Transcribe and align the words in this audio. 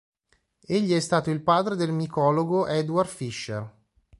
Egli 0.65 0.95
è 0.95 0.99
stato 0.99 1.29
il 1.29 1.43
padre 1.43 1.75
del 1.75 1.91
micologo 1.91 2.65
Eduard 2.65 3.07
Fischer. 3.07 3.71